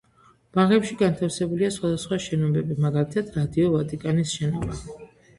ბაღებში 0.57 0.95
განთავსებულია 1.01 1.67
სხვადასხვა 1.75 2.17
შენობები, 2.27 2.77
მაგალითად 2.85 3.29
რადიო 3.41 3.67
ვატიკანის 3.75 4.33
შენობა. 4.39 4.79